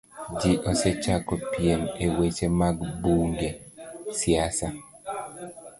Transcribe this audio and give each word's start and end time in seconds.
Ji 0.39 0.51
osechako 0.71 1.33
piem 1.51 1.81
e 2.05 2.07
weche 2.17 2.47
mag 2.59 2.77
bunge, 3.01 3.49
siasa, 4.19 4.67